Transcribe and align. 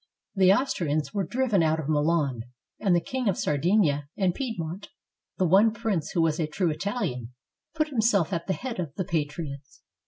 The 0.33 0.51
Austrians 0.51 1.13
were 1.13 1.23
driven 1.27 1.61
out 1.61 1.79
of 1.79 1.87
Milan, 1.87 2.41
and 2.79 2.95
the 2.95 2.99
King 3.01 3.29
of 3.29 3.37
Sardinia 3.37 4.07
and 4.17 4.33
Piedmont, 4.33 4.89
the 5.37 5.45
one 5.45 5.71
prince 5.71 6.09
who 6.13 6.23
was 6.23 6.39
a 6.39 6.47
true 6.47 6.71
Italian, 6.71 7.33
put 7.75 7.89
himself 7.89 8.33
at 8.33 8.47
the 8.47 8.53
head 8.53 8.79
of 8.79 8.95
the 8.95 9.05
patriots. 9.05 9.83